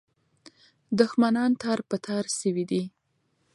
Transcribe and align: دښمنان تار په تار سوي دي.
دښمنان 0.99 1.51
تار 1.61 1.79
په 1.89 1.95
تار 2.05 2.25
سوي 2.39 2.63
دي. 2.71 2.83